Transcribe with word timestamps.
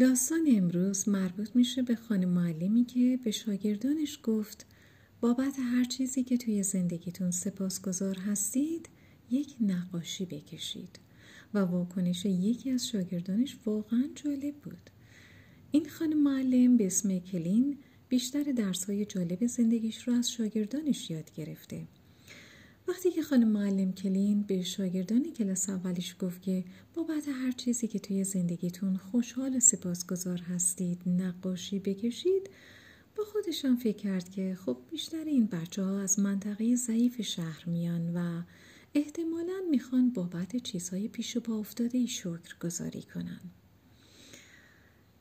داستان 0.00 0.46
امروز 0.48 1.08
مربوط 1.08 1.56
میشه 1.56 1.82
به 1.82 1.96
خانم 1.96 2.28
معلمی 2.28 2.84
که 2.84 3.18
به 3.24 3.30
شاگردانش 3.30 4.20
گفت 4.22 4.66
بابت 5.20 5.58
هر 5.58 5.84
چیزی 5.84 6.24
که 6.24 6.36
توی 6.36 6.62
زندگیتون 6.62 7.30
سپاسگزار 7.30 8.18
هستید 8.18 8.88
یک 9.30 9.54
نقاشی 9.60 10.24
بکشید 10.24 10.98
و 11.54 11.58
واکنش 11.58 12.24
یکی 12.24 12.70
از 12.70 12.88
شاگردانش 12.88 13.56
واقعا 13.66 14.04
جالب 14.14 14.54
بود. 14.54 14.90
این 15.70 15.88
خانم 15.88 16.22
معلم 16.22 16.76
به 16.76 16.86
اسم 16.86 17.18
کلین 17.18 17.78
بیشتر 18.08 18.42
درسهای 18.42 19.04
جالب 19.04 19.46
زندگیش 19.46 20.08
رو 20.08 20.14
از 20.14 20.32
شاگردانش 20.32 21.10
یاد 21.10 21.34
گرفته. 21.34 21.86
وقتی 22.88 23.10
که 23.10 23.22
خانم 23.22 23.48
معلم 23.48 23.92
کلین 23.92 24.42
به 24.42 24.62
شاگردان 24.62 25.32
کلاس 25.32 25.70
اولیش 25.70 26.16
گفت 26.18 26.42
که 26.42 26.64
بابت 26.94 27.28
هر 27.28 27.52
چیزی 27.52 27.88
که 27.88 27.98
توی 27.98 28.24
زندگیتون 28.24 28.96
خوشحال 28.96 29.56
و 29.56 29.60
سپاسگزار 29.60 30.38
هستید 30.38 31.02
نقاشی 31.06 31.78
بکشید 31.78 32.50
با 33.16 33.24
خودشان 33.24 33.76
فکر 33.76 33.96
کرد 33.96 34.30
که 34.30 34.58
خب 34.66 34.76
بیشتر 34.90 35.24
این 35.24 35.46
بچه 35.46 35.82
ها 35.82 36.00
از 36.00 36.18
منطقه 36.18 36.76
ضعیف 36.76 37.22
شهر 37.22 37.64
میان 37.66 38.16
و 38.16 38.42
احتمالا 38.94 39.60
می‌خوان 39.70 40.10
بابت 40.10 40.56
چیزهای 40.56 41.08
پیش 41.08 41.36
و 41.36 41.40
پا 41.40 41.58
افتاده 41.58 41.98
ای 41.98 42.06
شکر 42.06 42.56
گذاری 42.60 43.02
کنن. 43.02 43.40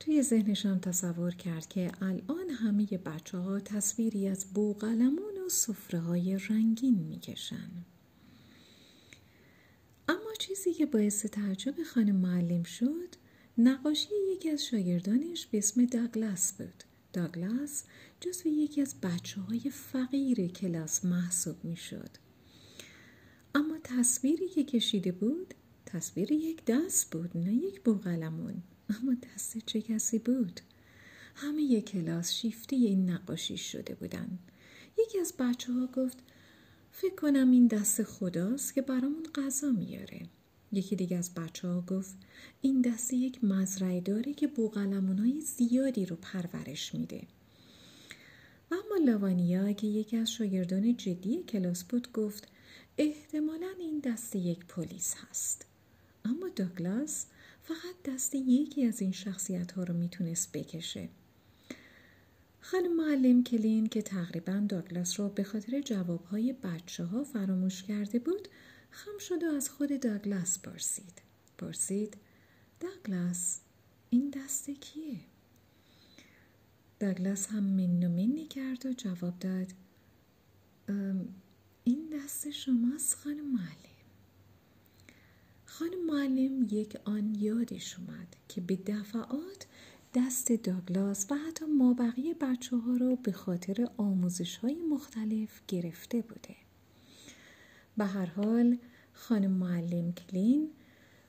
توی 0.00 0.22
ذهنشان 0.22 0.80
تصور 0.80 1.34
کرد 1.34 1.68
که 1.68 1.92
الان 2.00 2.50
همه 2.50 2.86
بچه 2.86 3.38
ها 3.38 3.60
تصویری 3.60 4.28
از 4.28 4.46
بوغلمون 4.54 5.39
و 5.50 5.52
صفره 5.52 6.00
های 6.00 6.38
رنگین 6.38 6.94
می‌کشن. 6.94 7.70
اما 10.08 10.34
چیزی 10.38 10.74
که 10.74 10.86
باعث 10.86 11.26
تعجب 11.26 11.82
خانم 11.82 12.16
معلم 12.16 12.62
شد 12.62 13.08
نقاشی 13.58 14.08
یکی 14.32 14.50
از 14.50 14.64
شاگردانش 14.66 15.46
به 15.46 15.58
اسم 15.58 15.84
داگلاس 15.86 16.52
بود. 16.52 16.84
داگلاس 17.12 17.84
جزو 18.20 18.48
یکی 18.48 18.80
از 18.80 18.94
بچه 19.00 19.40
های 19.40 19.60
فقیر 19.70 20.46
کلاس 20.46 21.04
محسوب 21.04 21.64
می 21.64 21.76
شد. 21.76 22.10
اما 23.54 23.78
تصویری 23.84 24.48
که 24.48 24.64
کشیده 24.64 25.12
بود 25.12 25.54
تصویر 25.86 26.32
یک 26.32 26.64
دست 26.66 27.10
بود 27.10 27.36
نه 27.36 27.54
یک 27.54 27.80
بوغلمون 27.80 28.62
اما 28.88 29.14
دست 29.14 29.58
چه 29.58 29.82
کسی 29.82 30.18
بود 30.18 30.60
همه 31.34 31.80
کلاس 31.80 32.32
شیفته 32.32 32.76
این 32.76 33.10
نقاشی 33.10 33.56
شده 33.56 33.94
بودن 33.94 34.38
یکی 35.06 35.18
از 35.18 35.34
بچه 35.38 35.72
ها 35.72 35.86
گفت 35.86 36.18
فکر 36.92 37.14
کنم 37.14 37.50
این 37.50 37.66
دست 37.66 38.02
خداست 38.02 38.74
که 38.74 38.82
برامون 38.82 39.26
غذا 39.34 39.70
میاره. 39.70 40.20
یکی 40.72 40.96
دیگه 40.96 41.16
از 41.16 41.34
بچه 41.34 41.68
ها 41.68 41.80
گفت 41.80 42.14
این 42.62 42.80
دست 42.80 43.12
یک 43.12 43.44
مزرعه 43.44 44.00
داره 44.00 44.32
که 44.32 44.46
بوغلمون 44.46 45.18
های 45.18 45.40
زیادی 45.40 46.06
رو 46.06 46.16
پرورش 46.16 46.94
میده. 46.94 47.22
اما 48.70 48.96
لاوانیا 49.04 49.72
که 49.72 49.86
یکی 49.86 50.16
از 50.16 50.30
شاگردان 50.30 50.96
جدی 50.96 51.42
کلاس 51.42 51.84
بود 51.84 52.12
گفت 52.12 52.48
احتمالا 52.98 53.70
این 53.78 53.98
دست 53.98 54.36
یک 54.36 54.66
پلیس 54.66 55.14
هست. 55.14 55.66
اما 56.24 56.48
داگلاس 56.56 57.26
فقط 57.62 57.94
دست 58.04 58.34
یکی 58.34 58.84
از 58.84 59.00
این 59.00 59.12
شخصیت 59.12 59.72
ها 59.72 59.82
رو 59.82 59.94
می‌تونست 59.94 60.52
بکشه. 60.52 61.08
خانم 62.60 62.96
معلم 62.96 63.44
کلین 63.44 63.86
که 63.86 64.02
تقریبا 64.02 64.66
داگلاس 64.68 65.20
رو 65.20 65.28
به 65.28 65.44
خاطر 65.44 65.80
جوابهای 65.80 66.52
بچه 66.52 67.04
ها 67.04 67.24
فراموش 67.24 67.82
کرده 67.82 68.18
بود 68.18 68.48
خم 68.90 69.18
شد 69.18 69.42
و 69.42 69.46
از 69.46 69.70
خود 69.70 70.00
داگلاس 70.00 70.58
پرسید 70.58 71.22
پرسید 71.58 72.16
داگلاس 72.80 73.60
این 74.10 74.30
دست 74.30 74.70
کیه؟ 74.70 75.20
داگلاس 77.00 77.46
هم 77.46 77.62
من 77.62 78.04
و 78.04 78.08
منی 78.08 78.46
کرد 78.46 78.86
و 78.86 78.92
جواب 78.92 79.38
داد 79.38 79.72
این 81.84 82.10
دست 82.14 82.50
شماست 82.50 83.14
خانم 83.14 83.52
معلم 83.52 83.90
خانم 85.66 86.06
معلم 86.06 86.62
یک 86.70 86.96
آن 87.04 87.34
یادش 87.34 87.98
اومد 87.98 88.36
که 88.48 88.60
به 88.60 88.76
دفعات 88.76 89.66
دست 90.14 90.52
داگلاس 90.52 91.26
و 91.30 91.34
حتی 91.34 91.64
مابقی 91.64 92.34
بچه 92.34 92.76
ها 92.76 92.96
رو 92.96 93.16
به 93.16 93.32
خاطر 93.32 93.88
آموزش 93.96 94.56
های 94.56 94.74
مختلف 94.74 95.60
گرفته 95.68 96.20
بوده. 96.22 96.56
به 97.96 98.04
هر 98.04 98.26
حال 98.26 98.78
خانم 99.12 99.50
معلم 99.50 100.12
کلین 100.12 100.70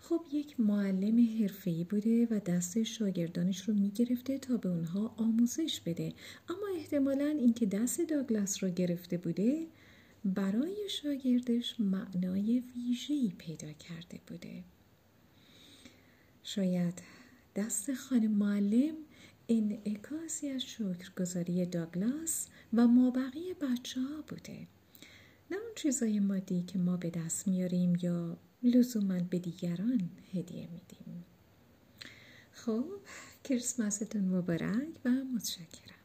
خب 0.00 0.20
یک 0.32 0.60
معلم 0.60 1.40
حرفه‌ای 1.40 1.84
بوده 1.84 2.26
و 2.30 2.40
دست 2.40 2.82
شاگردانش 2.82 3.68
رو 3.68 3.74
می‌گرفته 3.74 4.38
تا 4.38 4.56
به 4.56 4.68
اونها 4.68 5.14
آموزش 5.16 5.80
بده. 5.80 6.12
اما 6.48 6.66
احتمالا 6.76 7.26
اینکه 7.26 7.66
دست 7.66 8.00
داگلاس 8.00 8.64
رو 8.64 8.70
گرفته 8.70 9.18
بوده 9.18 9.66
برای 10.24 10.76
شاگردش 10.90 11.80
معنای 11.80 12.62
ویژه‌ای 12.76 13.32
پیدا 13.38 13.72
کرده 13.72 14.20
بوده. 14.26 14.64
شاید 16.42 17.15
دست 17.56 17.94
خانم 17.94 18.30
معلم 18.30 18.94
انعکاسی 19.48 20.48
از 20.48 20.62
شکرگزاری 20.62 21.66
داگلاس 21.66 22.48
و 22.72 22.86
مابقی 22.86 23.54
بچه 23.54 24.00
ها 24.00 24.22
بوده. 24.28 24.66
نه 25.50 25.56
اون 25.56 25.74
چیزای 25.76 26.20
مادی 26.20 26.62
که 26.62 26.78
ما 26.78 26.96
به 26.96 27.10
دست 27.10 27.48
میاریم 27.48 27.96
یا 28.02 28.36
لزوما 28.62 29.18
به 29.30 29.38
دیگران 29.38 30.10
هدیه 30.34 30.68
میدیم. 30.72 31.24
خب 32.52 32.84
کریسمستون 33.44 34.24
مبارک 34.24 34.88
و 35.04 35.10
متشکرم. 35.10 35.96